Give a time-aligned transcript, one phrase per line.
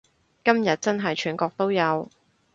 [0.43, 2.09] 今日真係全國都有